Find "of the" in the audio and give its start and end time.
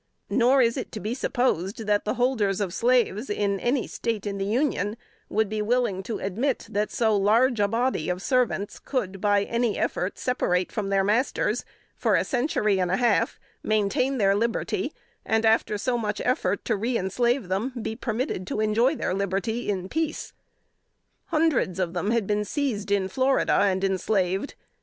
4.25-4.45